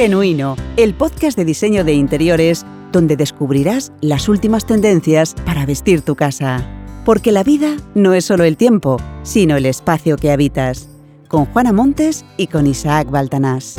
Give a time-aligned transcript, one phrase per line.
[0.00, 6.16] Genuino, el podcast de diseño de interiores donde descubrirás las últimas tendencias para vestir tu
[6.16, 6.66] casa.
[7.04, 10.88] Porque la vida no es solo el tiempo, sino el espacio que habitas.
[11.28, 13.76] Con Juana Montes y con Isaac Baltanás.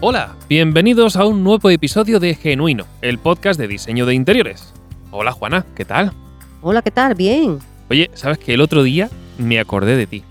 [0.00, 4.74] Hola, bienvenidos a un nuevo episodio de Genuino, el podcast de diseño de interiores.
[5.16, 6.12] Hola Juana, ¿qué tal?
[6.60, 7.14] Hola, ¿qué tal?
[7.14, 7.60] Bien.
[7.88, 10.24] Oye, ¿sabes que el otro día me acordé de ti?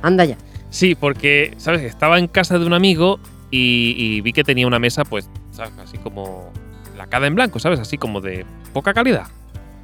[0.00, 0.38] Anda ya.
[0.70, 1.82] Sí, porque, ¿sabes?
[1.82, 3.18] Estaba en casa de un amigo
[3.50, 5.72] y, y vi que tenía una mesa, pues, ¿sabes?
[5.82, 6.52] Así como
[6.96, 7.80] lacada en blanco, ¿sabes?
[7.80, 9.26] Así como de poca calidad.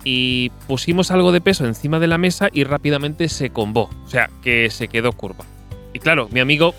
[0.05, 4.31] Y pusimos algo de peso encima de la mesa y rápidamente se combó, o sea,
[4.41, 5.47] que se quedó curva.
[5.93, 6.77] Y claro, mi amigo,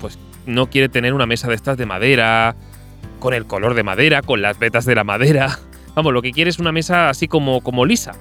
[0.00, 2.56] pues, no quiere tener una mesa de estas de madera,
[3.20, 5.60] con el color de madera, con las vetas de la madera.
[5.96, 8.12] Vamos, lo que quiere es una mesa así como, como lisa.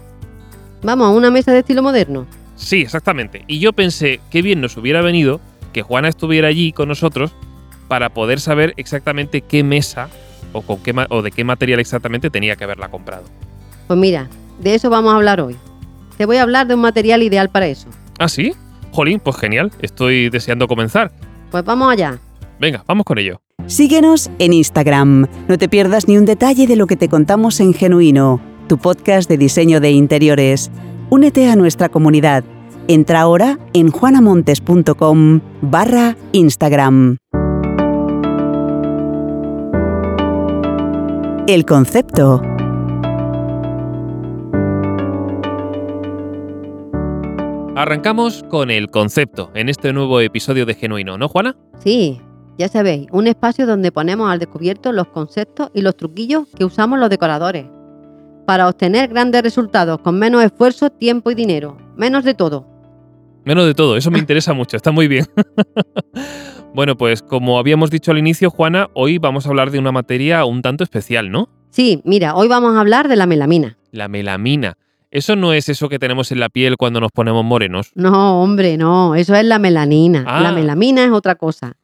[0.81, 2.25] Vamos, a una mesa de estilo moderno.
[2.55, 3.43] Sí, exactamente.
[3.47, 5.41] Y yo pensé, qué bien nos hubiera venido
[5.73, 7.33] que Juana estuviera allí con nosotros
[7.89, 10.07] para poder saber exactamente qué mesa
[10.53, 13.25] o, con qué o de qué material exactamente tenía que haberla comprado.
[13.87, 14.29] Pues mira,
[14.61, 15.57] de eso vamos a hablar hoy.
[16.17, 17.89] Te voy a hablar de un material ideal para eso.
[18.19, 18.53] ¿Ah, sí?
[18.93, 19.73] Jolín, pues genial.
[19.81, 21.11] Estoy deseando comenzar.
[21.51, 22.19] Pues vamos allá.
[22.59, 23.41] Venga, vamos con ello.
[23.67, 25.27] Síguenos en Instagram.
[25.47, 29.27] No te pierdas ni un detalle de lo que te contamos en Genuino, tu podcast
[29.29, 30.71] de diseño de interiores.
[31.09, 32.43] Únete a nuestra comunidad.
[32.87, 37.17] Entra ahora en juanamontes.com barra Instagram.
[41.47, 42.41] El concepto.
[47.75, 51.55] Arrancamos con el concepto en este nuevo episodio de Genuino, ¿no, Juana?
[51.83, 52.21] Sí,
[52.57, 56.99] ya sabéis, un espacio donde ponemos al descubierto los conceptos y los truquillos que usamos
[56.99, 57.65] los decoradores.
[58.45, 61.77] Para obtener grandes resultados con menos esfuerzo, tiempo y dinero.
[61.97, 62.65] Menos de todo.
[63.43, 65.25] Menos de todo, eso me interesa mucho, está muy bien.
[66.73, 70.45] bueno, pues como habíamos dicho al inicio, Juana, hoy vamos a hablar de una materia
[70.45, 71.49] un tanto especial, ¿no?
[71.69, 73.77] Sí, mira, hoy vamos a hablar de la melamina.
[73.91, 74.77] La melamina.
[75.11, 77.91] Eso no es eso que tenemos en la piel cuando nos ponemos morenos.
[77.95, 80.23] No, hombre, no, eso es la melanina.
[80.27, 80.41] Ah.
[80.41, 81.75] La melamina es otra cosa.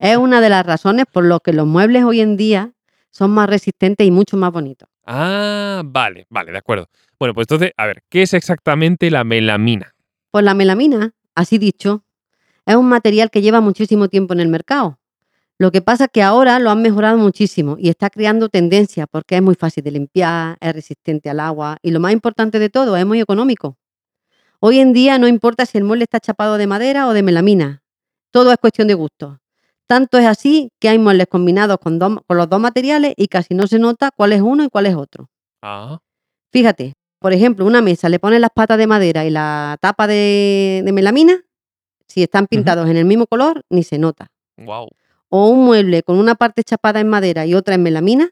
[0.00, 2.72] Es una de las razones por las que los muebles hoy en día
[3.10, 4.88] son más resistentes y mucho más bonitos.
[5.04, 6.88] Ah, vale, vale, de acuerdo.
[7.18, 9.94] Bueno, pues entonces, a ver, ¿qué es exactamente la melamina?
[10.30, 12.02] Pues la melamina, así dicho,
[12.64, 14.98] es un material que lleva muchísimo tiempo en el mercado.
[15.58, 19.36] Lo que pasa es que ahora lo han mejorado muchísimo y está creando tendencia porque
[19.36, 22.96] es muy fácil de limpiar, es resistente al agua y lo más importante de todo,
[22.96, 23.76] es muy económico.
[24.60, 27.82] Hoy en día no importa si el mueble está chapado de madera o de melamina,
[28.30, 29.40] todo es cuestión de gusto.
[29.90, 33.80] Tanto es así que hay muebles combinados con, los dos materiales y casi no se
[33.80, 35.28] nota cuál es uno y cuál es otro.
[35.62, 35.98] Ah,
[36.52, 40.82] Fíjate, por ejemplo, una mesa le pones las patas de madera y la tapa de,
[40.84, 41.42] de melamina,
[42.06, 44.28] si están pintados en el mismo color, ni se nota.
[44.58, 44.86] wow.
[45.28, 48.30] O un mueble con una parte chapada en madera y otra en melamina,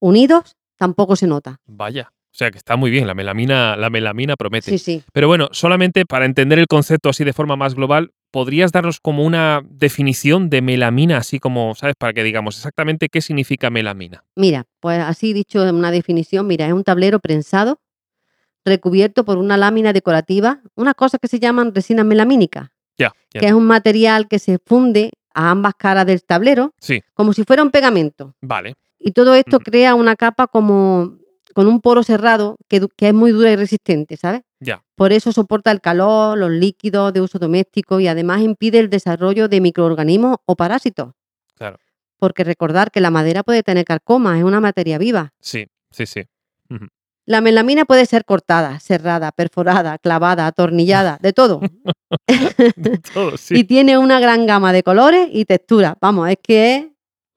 [0.00, 1.60] unidos, tampoco se nota.
[1.66, 2.10] Vaya.
[2.32, 4.72] O sea que está muy bien, la melamina, la melamina promete.
[4.72, 5.04] Sí, sí.
[5.12, 9.24] Pero bueno, solamente para entender el concepto así de forma más global, ¿podrías darnos como
[9.24, 11.94] una definición de melamina, así como, ¿sabes?
[11.98, 14.24] Para que digamos exactamente qué significa melamina.
[14.36, 17.80] Mira, pues así dicho en una definición, mira, es un tablero prensado
[18.64, 23.40] recubierto por una lámina decorativa, una cosa que se llaman resinas melamínicas, Ya, ya.
[23.40, 27.44] que es un material que se funde a ambas caras del tablero Sí, como si
[27.44, 28.34] fuera un pegamento.
[28.40, 28.74] vale.
[28.98, 31.16] Y todo esto crea una capa como
[31.54, 34.42] con un poro cerrado que, es muy dura y resistente, ¿sabes?
[34.60, 34.82] Ya.
[34.94, 39.48] Por eso soporta el calor, los líquidos de uso doméstico y además impide el desarrollo
[39.48, 41.12] de microorganismos o parásitos.
[41.56, 41.78] Claro.
[42.18, 45.32] Porque recordar que la madera puede tener carcoma, es una materia viva.
[45.40, 46.22] Sí, sí, sí.
[47.26, 51.60] La melamina puede ser cortada, cerrada, perforada, clavada, atornillada, de todo.
[53.14, 53.64] Todo, Y sí.
[53.64, 55.94] tiene una gran gama de colores y texturas.
[56.00, 56.86] Vamos, es que es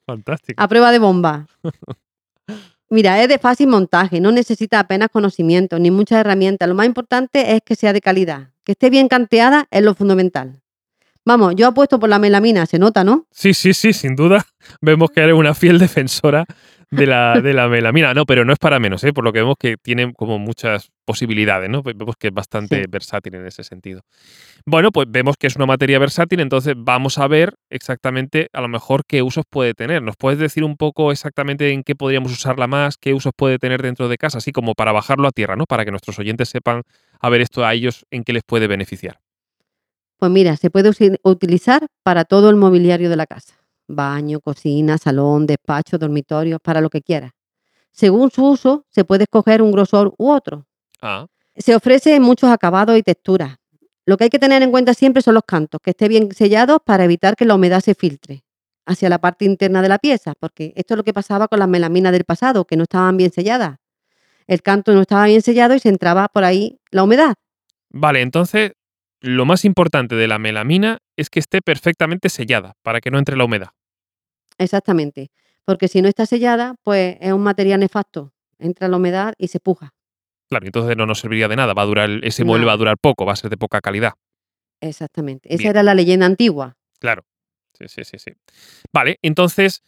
[0.05, 0.61] Fantástico.
[0.61, 1.47] a prueba de bomba.
[2.89, 6.67] Mira, es de fácil montaje, no necesita apenas conocimiento ni muchas herramientas.
[6.67, 8.49] Lo más importante es que sea de calidad.
[8.63, 10.61] Que esté bien canteada es lo fundamental.
[11.25, 13.27] Vamos, yo apuesto por la melamina, se nota, ¿no?
[13.31, 14.45] Sí, sí, sí, sin duda.
[14.81, 16.45] Vemos que eres una fiel defensora
[16.95, 18.13] de la, de la melamina.
[18.13, 19.13] No, pero no es para menos, ¿eh?
[19.13, 21.81] Por lo que vemos que tiene como muchas posibilidades, ¿no?
[21.83, 22.85] Vemos que es bastante Sí.
[22.89, 24.01] versátil en ese sentido.
[24.65, 28.67] Bueno, pues vemos que es una materia versátil, entonces vamos a ver exactamente a lo
[28.67, 30.01] mejor qué usos puede tener.
[30.01, 33.81] ¿Nos puedes decir un poco exactamente en qué podríamos usarla más, qué usos puede tener
[33.81, 35.65] dentro de casa, así como para bajarlo a tierra, ¿no?
[35.65, 36.83] Para que nuestros oyentes sepan
[37.19, 39.19] a ver esto a ellos en qué les puede beneficiar.
[40.17, 40.91] Pues mira, se puede
[41.23, 43.55] utilizar para todo el mobiliario de la casa.
[43.87, 47.31] Baño, cocina, salón, despacho, dormitorio, para lo que quieras.
[47.91, 50.65] Según su uso, se puede escoger un grosor u otro.
[51.01, 53.57] Ah, Se ofrece en muchos acabados y texturas.
[54.05, 56.79] Lo que hay que tener en cuenta siempre son los cantos, que estén bien sellados
[56.83, 58.43] para evitar que la humedad se filtre
[58.85, 61.69] hacia la parte interna de la pieza, porque esto es lo que pasaba con las
[61.69, 63.77] melaminas del pasado, que no estaban bien selladas.
[64.45, 67.35] El canto no estaba bien sellado y se entraba por ahí la humedad.
[67.89, 68.73] vale, entonces
[69.23, 73.37] lo más importante de la melamina es que esté perfectamente sellada para que no entre
[73.37, 73.69] la humedad.
[74.57, 75.31] Exactamente.
[75.63, 78.33] Porque si no está sellada, pues es un material nefasto.
[78.59, 79.93] Entra la humedad y se puja.
[80.49, 82.97] Claro, entonces no nos serviría de nada, va a durar, ese mueble va a durar
[82.97, 84.11] poco, va a ser de poca calidad.
[84.81, 85.47] Exactamente.
[85.47, 85.69] Esa Bien.
[85.69, 86.75] era la leyenda antigua.
[86.99, 87.23] Claro.
[87.79, 88.31] Sí, sí, sí, sí.
[88.91, 89.83] Vale, entonces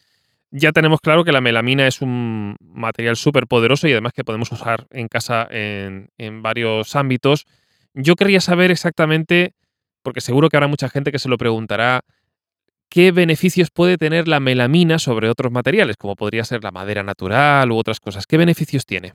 [0.50, 4.50] ya tenemos claro que la melamina es un material súper poderoso y además que podemos
[4.50, 7.46] usar en casa en, en varios ámbitos.
[7.98, 9.54] Yo querría saber exactamente,
[10.02, 12.02] porque seguro que habrá mucha gente que se lo preguntará,
[12.90, 17.72] qué beneficios puede tener la melamina sobre otros materiales, como podría ser la madera natural
[17.72, 18.26] u otras cosas.
[18.26, 19.14] ¿Qué beneficios tiene?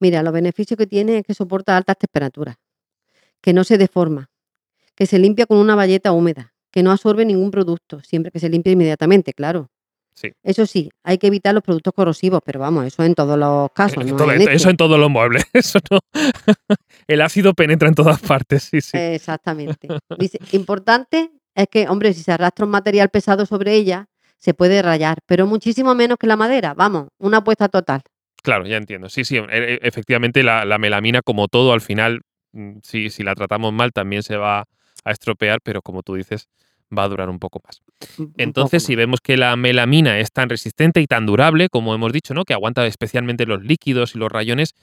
[0.00, 2.56] Mira, los beneficios que tiene es que soporta altas temperaturas,
[3.40, 4.28] que no se deforma,
[4.96, 8.48] que se limpia con una valleta húmeda, que no absorbe ningún producto, siempre que se
[8.48, 9.70] limpie inmediatamente, claro.
[10.20, 10.32] Sí.
[10.42, 14.04] Eso sí, hay que evitar los productos corrosivos, pero vamos, eso en todos los casos.
[14.04, 14.54] No todo- en este.
[14.54, 15.44] eso en todos los muebles.
[15.52, 16.00] Eso no.
[17.06, 18.98] El ácido penetra en todas partes, sí, sí.
[18.98, 19.86] Exactamente.
[20.18, 24.06] Dice, importante es que, hombre, si se arrastra un material pesado sobre ella,
[24.38, 26.74] se puede rayar, pero muchísimo menos que la madera.
[26.74, 28.02] Vamos, una apuesta total.
[28.42, 29.08] Claro, ya entiendo.
[29.08, 32.22] Sí, sí, e- e- efectivamente la, la melamina, como todo, al final,
[32.52, 34.64] mm, si, si la tratamos mal, también se va
[35.04, 36.48] a estropear, pero como tú dices,
[36.96, 37.82] va a durar un poco más.
[38.36, 42.12] Entonces, poco si vemos que la melamina es tan resistente y tan durable, como hemos
[42.12, 42.44] dicho, ¿no?
[42.44, 44.74] Que aguanta especialmente los líquidos y los rayones,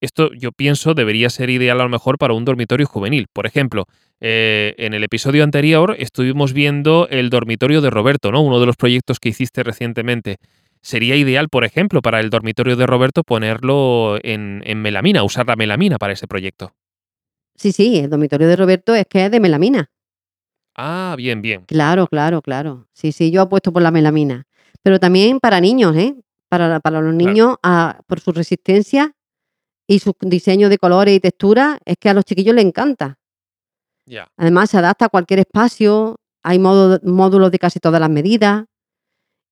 [0.00, 3.28] esto yo pienso debería ser ideal a lo mejor para un dormitorio juvenil.
[3.32, 3.86] Por ejemplo,
[4.20, 8.42] eh, en el episodio anterior estuvimos viendo el dormitorio de Roberto, ¿no?
[8.42, 10.38] Uno de los proyectos que hiciste recientemente.
[10.80, 15.54] Sería ideal, por ejemplo, para el dormitorio de Roberto ponerlo en, en melamina, usar la
[15.54, 16.74] melamina para ese proyecto.
[17.54, 19.88] Sí, sí, el dormitorio de Roberto es que es de melamina.
[20.76, 21.64] Ah, bien, bien.
[21.66, 22.86] Claro, claro, claro.
[22.92, 24.46] Sí, sí, yo apuesto por la melamina.
[24.82, 26.14] Pero también para niños, ¿eh?
[26.48, 29.14] Para, para los niños, ah, por su resistencia
[29.86, 33.18] y su diseño de colores y textura, es que a los chiquillos les encanta.
[34.06, 34.28] Ya.
[34.36, 38.64] Además, se adapta a cualquier espacio, hay modo- módulos de casi todas las medidas.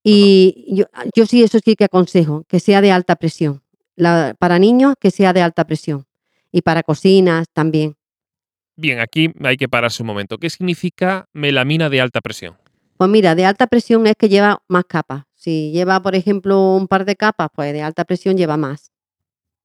[0.02, 3.62] Y yo, yo sí, eso sí que aconsejo, que sea de alta presión.
[3.96, 6.06] La- para niños, que sea de alta presión.
[6.52, 7.96] Y para cocinas también.
[8.80, 10.38] Bien, aquí hay que pararse un momento.
[10.38, 12.56] ¿Qué significa melamina de alta presión?
[12.96, 15.24] Pues mira, de alta presión es que lleva más capas.
[15.34, 18.90] Si lleva, por ejemplo, un par de capas, pues de alta presión lleva más.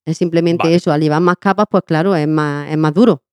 [0.03, 0.75] Es simplemente Vale.
[0.75, 0.91] eso.
[0.91, 3.23] Al llevar más capas, pues claro, es más, es más duro.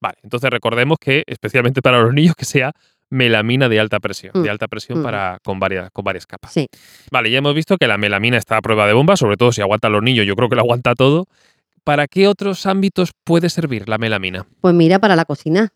[0.00, 2.72] Vale, entonces recordemos que, especialmente para los niños, que sea
[3.10, 4.32] melamina de alta presión.
[4.34, 5.02] Mm, De alta presión mm.
[5.02, 6.50] para, con, varias, con varias capas.
[6.50, 6.66] Sí.
[7.10, 9.60] Vale, ya hemos visto que la melamina está a prueba de bomba, sobre todo si
[9.60, 11.26] aguanta a los niños, yo creo que lo aguanta todo.
[11.84, 14.46] ¿Para qué otros ámbitos puede servir la melamina?
[14.60, 15.72] Pues mira, para la cocina.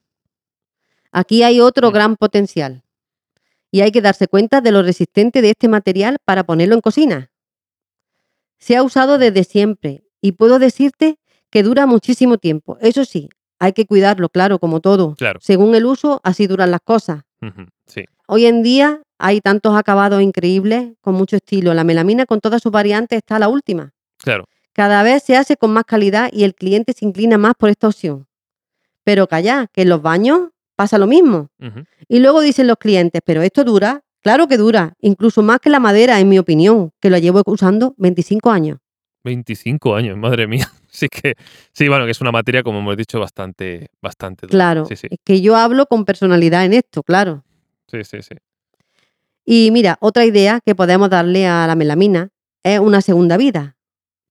[1.13, 1.93] Aquí hay otro Mm.
[1.95, 2.83] gran potencial.
[3.73, 7.31] Y hay que darse cuenta de lo resistente de este material para ponerlo en cocina.
[8.59, 11.19] Se ha usado desde siempre y puedo decirte
[11.51, 12.79] que dura muchísimo tiempo.
[12.81, 13.29] Eso sí,
[13.59, 15.15] hay que cuidarlo, claro, como todo.
[15.17, 15.41] Claro.
[15.43, 17.23] Según el uso, así duran las cosas.
[17.87, 21.75] Sí, Hoy en día hay tantos acabados increíbles con mucho estilo.
[21.75, 23.93] La melamina con todas sus variantes está la última.
[24.19, 24.45] claro.
[24.77, 27.89] Cada vez se hace con más calidad y el cliente se inclina más por esta
[27.89, 28.27] opción.
[29.05, 31.49] Pero calla, que en los baños pasa lo mismo.
[32.09, 34.03] Y luego dicen los clientes, pero esto dura.
[34.21, 37.95] Claro que dura, incluso más que la madera, en mi opinión, que lo llevo usando
[37.97, 38.79] 25 años.
[39.25, 40.71] 25 años, madre mía.
[40.91, 41.35] Sí que,
[41.73, 44.51] sí, bueno, que es una materia, como hemos dicho, bastante, bastante dura.
[44.51, 47.45] Claro, Sí, sí, es que yo hablo con personalidad en esto, claro.
[47.87, 48.35] sí, sí, sí.
[49.45, 52.31] Y mira, otra idea que podemos darle a la melamina
[52.63, 53.76] es una segunda vida.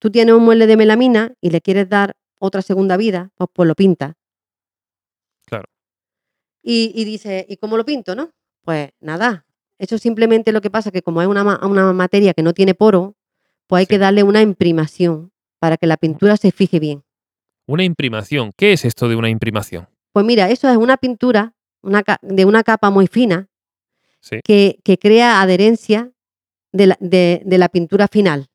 [0.05, 3.65] Tú tienes un mueble de melamina y le quieres dar otra segunda vida, pues, pues
[3.67, 4.13] lo pintas.
[5.47, 5.65] Claro.
[6.61, 8.29] Y, y dice, ¿y cómo lo pinto, no?
[8.61, 9.47] Pues nada,
[9.79, 13.15] eso simplemente lo que pasa que como es una, una materia que no tiene poro,
[13.65, 13.89] pues hay Sí.
[13.89, 17.03] que darle una imprimación para que la pintura se fije bien.
[17.65, 18.51] Una imprimación.
[18.55, 19.87] ¿Qué es esto de una imprimación?
[20.13, 23.47] Pues mira, eso es una pintura una de una capa muy fina
[24.19, 24.39] Sí.
[24.43, 26.11] que, que crea adherencia
[26.71, 28.49] de la, de- de la pintura final.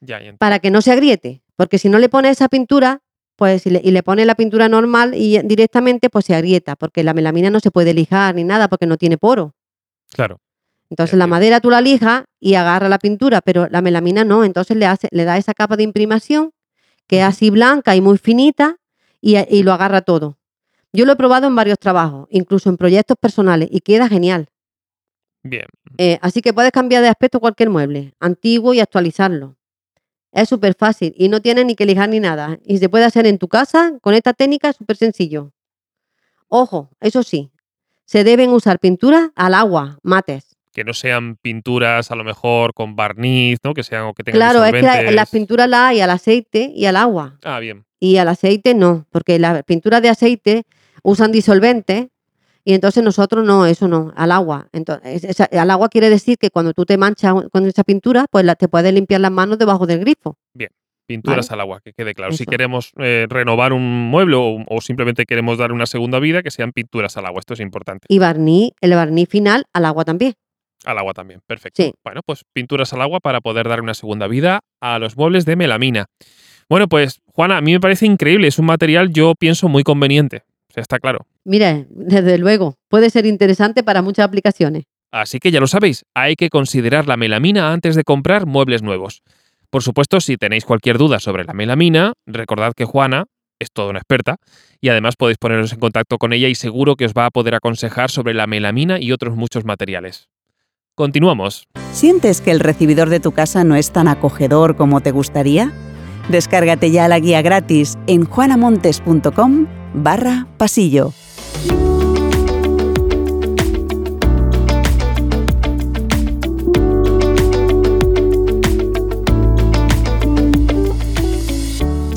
[0.00, 1.42] Ya, para que no se agriete.
[1.56, 3.02] Porque si no le pones esa pintura,
[3.36, 7.02] pues y le, y le pones la pintura normal y directamente, pues se agrieta, porque
[7.02, 9.54] la melamina no se puede lijar ni nada porque no tiene poro.
[10.12, 10.40] Claro.
[10.90, 14.44] Entonces Ya la madera tú la lijas y agarra la pintura, pero la melamina no.
[14.44, 16.52] Entonces le, hace, le da esa capa de imprimación
[17.06, 18.76] que es así blanca y muy finita
[19.20, 20.38] y, y lo agarra todo.
[20.92, 24.48] Yo lo he probado en varios trabajos, incluso en proyectos personales, y queda genial.
[25.42, 25.66] Bien.
[25.98, 29.56] Eh, así que puedes cambiar de aspecto cualquier mueble, antiguo y actualizarlo.
[30.32, 32.58] Es súper fácil y no tienes ni que lijar ni nada.
[32.64, 35.52] Y se puede hacer en tu casa con esta técnica súper sencillo.
[36.48, 37.50] Ojo, eso sí,
[38.04, 40.56] se deben usar pinturas al agua, mates.
[40.72, 43.74] Que no sean pinturas a lo mejor con barniz, ¿no?
[43.74, 46.86] Que sean o que tengan Claro, es que las pinturas las hay al aceite y
[46.86, 47.38] al agua.
[47.42, 47.84] Ah, bien.
[48.00, 50.62] Y al aceite no, porque las pinturas de aceite
[51.02, 52.08] usan disolventes
[52.70, 54.68] y entonces nosotros no, eso no, al agua.
[54.72, 58.44] Entonces, esa- al agua quiere decir que cuando tú te manchas con esa pintura, pues
[58.44, 60.36] la- te puedes limpiar las manos debajo del grifo.
[61.06, 62.32] Pinturas al agua, que quede claro.
[62.34, 66.50] Si queremos eh, renovar un mueble o, o simplemente queremos dar una segunda vida, que
[66.50, 67.40] sean pinturas al agua.
[67.40, 68.04] Esto es importante.
[68.10, 70.34] Y barniz, el barniz final al agua también.
[70.84, 71.82] Al agua también, perfecto.
[71.82, 71.94] Sí.
[72.04, 75.56] Bueno, pues pinturas al agua para poder dar una segunda vida a los muebles de
[75.56, 76.04] melamina.
[76.68, 78.46] Bueno, pues Juana, a mí me parece increíble.
[78.46, 80.42] Es un material, yo pienso, muy conveniente.
[80.68, 81.26] O sea, está claro.
[81.48, 84.84] Mira, desde luego, puede ser interesante para muchas aplicaciones.
[85.10, 89.22] Así que ya lo sabéis, hay que considerar la melamina antes de comprar muebles nuevos.
[89.70, 93.24] Por supuesto, si tenéis cualquier duda sobre la melamina, recordad que Juana
[93.58, 94.36] es toda una experta
[94.82, 97.54] y además podéis poneros en contacto con ella y seguro que os va a poder
[97.54, 100.28] aconsejar sobre la melamina y otros muchos materiales.
[100.94, 101.66] Continuamos.
[101.92, 105.72] ¿Sientes que el recibidor de tu casa no es tan acogedor como te gustaría?
[106.28, 111.14] Descárgate ya la guía gratis en juanamontes.com barra pasillo.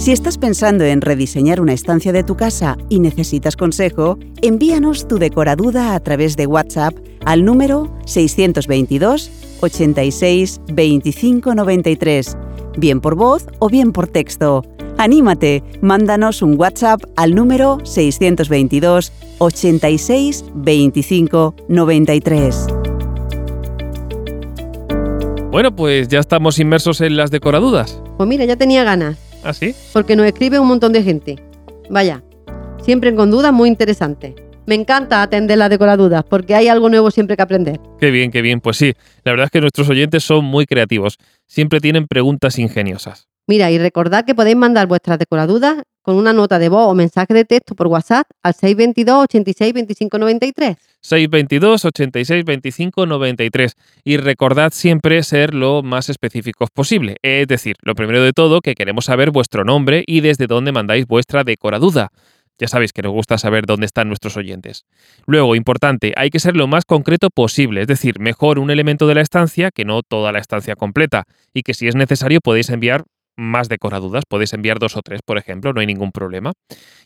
[0.02, 5.20] Si estás pensando en rediseñar una estancia de tu casa y necesitas consejo, envíanos tu
[5.20, 12.36] decoraduda a través de WhatsApp al número 622 86 25 93,
[12.78, 14.64] bien por voz o bien por texto.
[15.02, 22.68] Anímate, mándanos un WhatsApp al número 622 86 25 93.
[25.50, 28.00] Bueno, pues ya estamos inmersos en las decoradudas.
[28.16, 29.74] Pues mira, ya tenía ganas, ¿Ah, sí?
[29.92, 31.38] porque nos escribe un montón de gente.
[31.90, 32.24] Vaya,
[32.84, 34.36] siempre con dudas muy interesantes.
[34.68, 37.80] Me encanta atender las decoradudas, porque hay algo nuevo siempre que aprender.
[38.00, 38.62] Qué bien, qué bien.
[38.62, 38.94] Pues sí,
[39.24, 41.18] la verdad es que nuestros oyentes son muy creativos.
[41.48, 43.31] Siempre tienen preguntas ingeniosas.
[43.52, 47.34] Mira, y recordad que podéis mandar vuestras decoradudas con una nota de voz o mensaje
[47.34, 50.78] de texto por WhatsApp al 622 86 25 93.
[51.02, 57.18] 622 86 25 93 y recordad siempre ser lo más específicos posible.
[57.24, 61.06] Es decir, lo primero de todo que queremos saber vuestro nombre y desde dónde mandáis
[61.06, 62.08] vuestra decoraduda.
[62.58, 64.86] Ya sabéis que nos gusta saber dónde están nuestros oyentes.
[65.26, 69.16] Luego, importante, hay que ser lo más concreto posible, es decir, mejor un elemento de
[69.16, 73.04] la estancia que no toda la estancia completa, y que si es necesario podéis enviar
[73.36, 76.54] más decoradudas, podéis enviar dos o tres, por ejemplo, no hay ningún problema.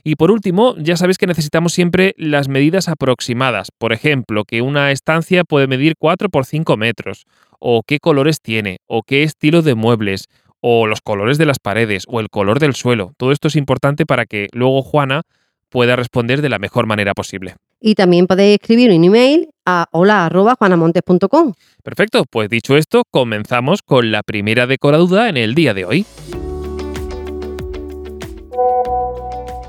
[0.04, 3.70] Y por último, ya sabéis que necesitamos siempre las medidas aproximadas.
[3.78, 7.26] Por ejemplo, que una estancia puede medir 4 por 5 metros,
[7.60, 10.26] o qué colores tiene, o qué estilo de muebles,
[10.60, 13.14] o los colores de las paredes, o el color del suelo.
[13.18, 15.22] Todo esto es importante para que luego Juana
[15.70, 17.56] pueda responder de la mejor manera posible.
[17.80, 21.54] Y también podéis escribir un email a hola.juanamontes.com.
[21.84, 26.06] Perfecto, pues dicho esto, comenzamos con la primera decoraduda en el día de hoy.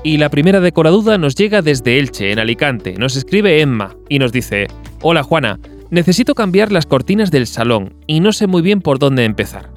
[0.03, 2.93] Y la primera decoraduda nos llega desde Elche, en Alicante.
[2.97, 4.67] Nos escribe Emma y nos dice,
[5.01, 9.25] Hola Juana, necesito cambiar las cortinas del salón y no sé muy bien por dónde
[9.25, 9.69] empezar.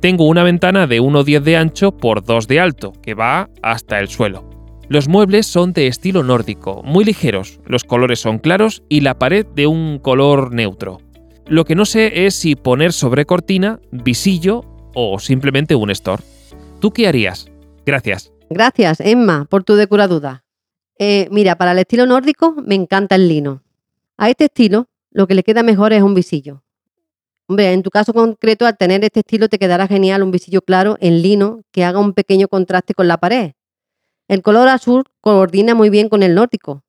[0.00, 4.08] Tengo una ventana de 1,10 de ancho por 2 de alto, que va hasta el
[4.08, 4.51] suelo.
[4.88, 9.46] Los muebles son de estilo nórdico, muy ligeros, los colores son claros y la pared
[9.46, 11.00] de un color neutro.
[11.46, 16.22] Lo que no sé es si poner sobre cortina, visillo o simplemente un store.
[16.80, 17.46] ¿Tú qué harías?
[17.86, 18.32] Gracias.
[18.50, 20.44] Gracias, Emma, por tu decoraduda.
[20.98, 23.62] Eh, mira, para el estilo nórdico me encanta el lino.
[24.18, 26.62] A este estilo lo que le queda mejor es un visillo.
[27.46, 30.96] Hombre, en tu caso concreto, al tener este estilo te quedará genial un visillo claro
[31.00, 33.52] en lino que haga un pequeño contraste con la pared.
[34.32, 36.82] El color azul coordina muy bien con el nórdico.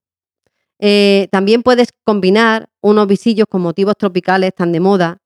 [0.79, 5.17] Eh, también puedes combinar unos visillos con motivos tropicales tan de moda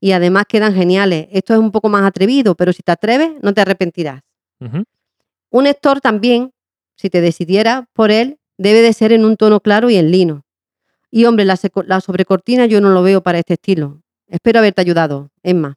[0.00, 1.28] y además quedan geniales.
[1.32, 4.22] Esto es un poco más atrevido, pero si te atreves no te arrepentirás.
[5.50, 6.50] Un store también,
[6.94, 10.46] si te decidieras por él, debe de ser en un tono claro y en lino.
[11.10, 14.00] Y hombre, la sobrecortina yo no lo veo para este estilo.
[14.28, 15.76] Espero haberte ayudado, Emma.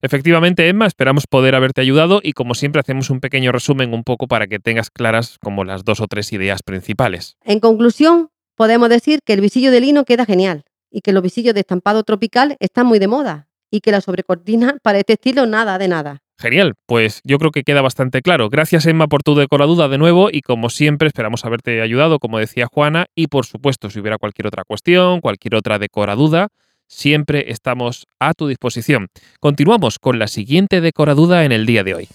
[0.00, 4.28] Efectivamente, Emma, esperamos poder haberte ayudado y como siempre hacemos un pequeño resumen un poco
[4.28, 7.36] para que tengas claras como las dos o tres ideas principales.
[7.44, 11.54] En conclusión, podemos decir que el visillo de lino queda genial y que los visillos
[11.54, 15.78] de estampado tropical están muy de moda y que la sobrecortina para este estilo nada
[15.78, 16.22] de nada.
[16.40, 18.48] Genial, pues yo creo que queda bastante claro.
[18.48, 22.68] Gracias Emma por tu decoraduda de nuevo y como siempre esperamos haberte ayudado, como decía
[22.68, 26.50] Juana, y por supuesto si hubiera cualquier otra cuestión, cualquier otra decoraduda,
[26.88, 29.08] siempre estamos a tu disposición.
[29.40, 32.08] Continuamos con la siguiente decoraduda en el día de hoy.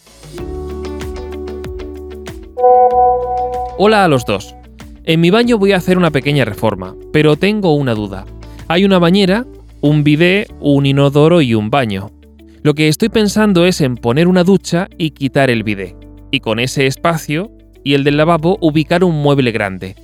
[3.78, 4.56] Hola a los dos.
[5.06, 8.26] En mi baño voy a hacer una pequeña reforma, pero tengo una duda.
[8.68, 9.46] Hay una bañera,
[9.82, 12.12] un bidé, un inodoro y un baño.
[12.62, 15.96] Lo que estoy pensando es en poner una ducha y quitar el bidé.
[16.32, 17.52] Y con ese espacio
[17.84, 19.96] y el del lavabo ubicar un mueble grande.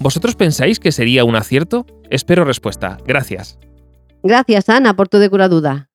[0.00, 1.86] ¿Vosotros pensáis que sería un acierto?
[2.10, 2.98] Espero respuesta.
[3.06, 3.58] Gracias.
[4.22, 5.88] Gracias, Ana, por tu duda.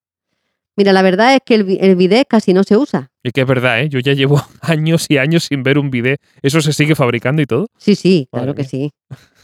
[0.75, 3.11] Mira, la verdad es que el, el bidet casi no se usa.
[3.21, 3.89] Y que es verdad, ¿eh?
[3.89, 6.19] Yo ya llevo años y años sin ver un bidet.
[6.41, 7.67] ¿Eso se sigue fabricando y todo?
[7.77, 8.91] Sí, sí, claro que sí.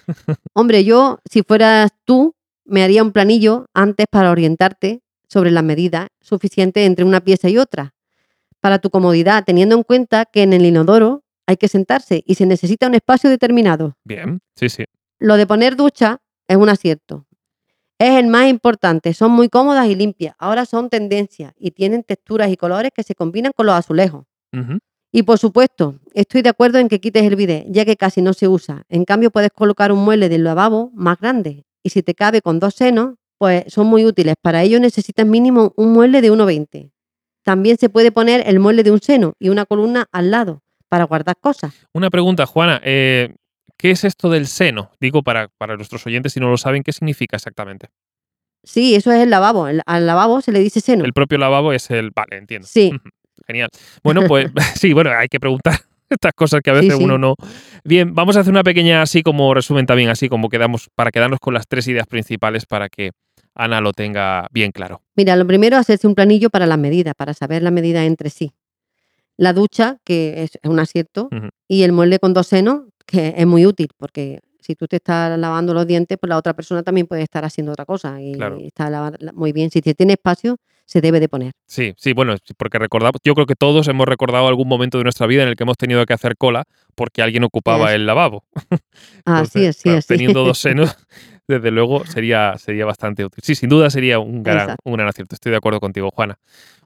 [0.53, 2.33] Hombre, yo, si fueras tú,
[2.65, 7.57] me haría un planillo antes para orientarte sobre la medida suficiente entre una pieza y
[7.57, 7.93] otra,
[8.59, 12.45] para tu comodidad, teniendo en cuenta que en el inodoro hay que sentarse y se
[12.45, 13.95] necesita un espacio determinado.
[14.03, 14.85] Bien, sí, sí.
[15.19, 17.25] Lo de poner ducha es un acierto.
[17.99, 20.33] Es el más importante, son muy cómodas y limpias.
[20.39, 24.23] Ahora son tendencias y tienen texturas y colores que se combinan con los azulejos.
[25.11, 28.31] Y por supuesto, estoy de acuerdo en que quites el bidet, ya que casi no
[28.33, 28.83] se usa.
[28.87, 31.65] En cambio, puedes colocar un mueble del lavabo más grande.
[31.83, 34.35] Y si te cabe con dos senos, pues son muy útiles.
[34.41, 36.91] Para ello necesitas mínimo un mueble de 1,20.
[37.43, 41.03] También se puede poner el mueble de un seno y una columna al lado para
[41.03, 41.73] guardar cosas.
[41.93, 42.79] Una pregunta, Juana.
[42.83, 43.35] Eh,
[43.79, 44.91] ¿Qué es esto del seno?
[44.99, 47.87] Digo, para, para nuestros oyentes, si no lo saben, ¿qué significa exactamente?
[48.61, 49.67] Sí, eso es el lavabo.
[49.67, 51.05] al lavabo se le dice seno.
[51.05, 52.11] El propio lavabo es el.
[52.11, 52.67] Vale, entiendo.
[52.67, 52.91] Sí.
[53.47, 53.69] Genial.
[54.03, 57.35] Bueno, pues sí, bueno, hay que preguntar estas cosas que a veces uno no.
[57.85, 61.39] Bien, vamos a hacer una pequeña así como resumen también, así como quedamos, para quedarnos
[61.39, 63.11] con las tres ideas principales para que
[63.55, 65.03] Ana lo tenga bien claro.
[65.15, 68.51] Mira, lo primero hacerse un planillo para la medida, para saber la medida entre sí.
[69.37, 71.29] La ducha, que es un acierto,
[71.65, 75.37] y el mueble con dos senos, que es muy útil, porque si tú te estás
[75.39, 78.89] lavando los dientes, pues la otra persona también puede estar haciendo otra cosa y está
[78.89, 79.71] lavando muy bien.
[79.71, 81.53] Si tiene espacio, se debe de poner.
[81.65, 85.25] Sí, sí, bueno, porque recordamos, yo creo que todos hemos recordado algún momento de nuestra
[85.25, 88.43] vida en el que hemos tenido que hacer cola porque alguien ocupaba el lavabo.
[89.25, 90.95] Así es, sí, Teniendo dos senos,
[91.49, 93.41] desde luego sería, sería bastante útil.
[93.43, 95.33] Sí, sin duda sería un gran, un gran acierto.
[95.33, 96.37] Estoy de acuerdo contigo, Juana.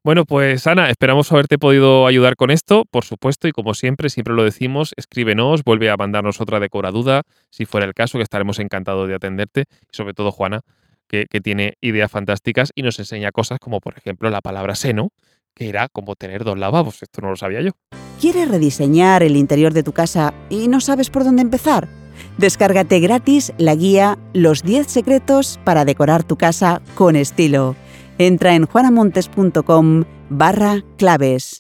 [0.06, 4.34] Bueno, pues Ana, esperamos haberte podido ayudar con esto, por supuesto, y como siempre, siempre
[4.34, 9.08] lo decimos, escríbenos, vuelve a mandarnos otra duda, si fuera el caso, que estaremos encantados
[9.08, 10.62] de atenderte, y sobre todo Juana,
[11.08, 15.10] que, que tiene ideas fantásticas y nos enseña cosas como, por ejemplo, la palabra seno,
[15.54, 17.72] que era como tener dos lavabos, esto no lo sabía yo.
[18.20, 22.03] ¿Quieres rediseñar el interior de tu casa y no sabes por dónde empezar?
[22.38, 27.76] Descárgate gratis la guía Los 10 secretos para decorar tu casa con estilo.
[28.18, 31.60] Entra en juanamontes.com barra claves.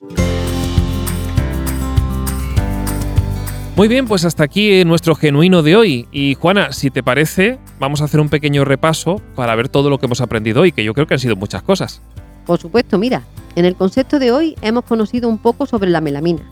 [3.76, 6.08] Muy bien, pues hasta aquí nuestro genuino de hoy.
[6.12, 9.98] Y Juana, si te parece, vamos a hacer un pequeño repaso para ver todo lo
[9.98, 12.02] que hemos aprendido hoy, que yo creo que han sido muchas cosas.
[12.46, 13.24] Por supuesto, mira,
[13.56, 16.44] en el concepto de hoy hemos conocido un poco sobre la melamina.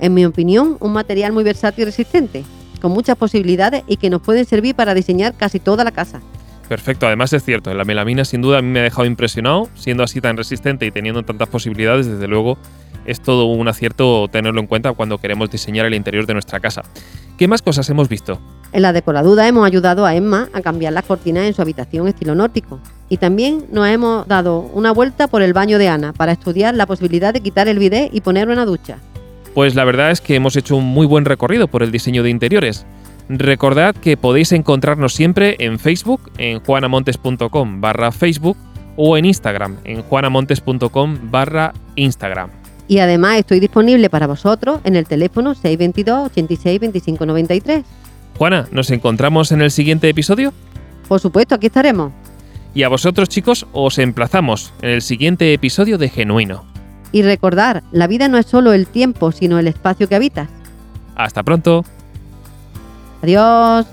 [0.00, 2.44] En mi opinión, un material muy versátil y resistente,
[2.80, 6.20] con muchas posibilidades y que nos puede servir para diseñar casi toda la casa.
[6.68, 10.04] Perfecto, además es cierto, la melamina sin duda a mí me ha dejado impresionado, siendo
[10.04, 12.58] así tan resistente y teniendo tantas posibilidades, desde luego
[13.06, 16.82] es todo un acierto tenerlo en cuenta cuando queremos diseñar el interior de nuestra casa.
[17.36, 18.38] ¿Qué más cosas hemos visto?
[18.72, 22.36] En la decoraduda hemos ayudado a Emma a cambiar las cortinas en su habitación estilo
[22.36, 22.78] nórdico.
[23.08, 26.86] Y también nos hemos dado una vuelta por el baño de Ana para estudiar la
[26.86, 28.98] posibilidad de quitar el bidet y poner una ducha.
[29.54, 32.30] Pues la verdad es que hemos hecho un muy buen recorrido por el diseño de
[32.30, 32.86] interiores.
[33.28, 38.56] Recordad que podéis encontrarnos siempre en Facebook, en juanamontes.com barra Facebook
[38.96, 42.50] o en Instagram, en juanamontes.com barra Instagram.
[42.88, 47.84] Y además estoy disponible para vosotros en el teléfono 622 86 25 93.
[48.36, 50.52] Juana, ¿nos encontramos en el siguiente episodio?
[51.06, 52.12] Por supuesto, aquí estaremos.
[52.74, 56.69] Y a vosotros chicos os emplazamos en el siguiente episodio de Genuino.
[57.12, 60.48] Y recordar, la vida no es solo el tiempo, sino el espacio que habitas.
[61.16, 61.84] Hasta pronto.
[63.22, 63.86] Adiós.